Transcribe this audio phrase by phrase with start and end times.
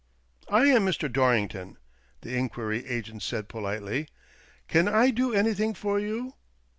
[0.49, 1.13] "I am Mr.
[1.13, 1.77] Dorrington,"
[2.21, 4.07] the inquiry agent said politely."
[4.67, 6.33] Can I do anything for you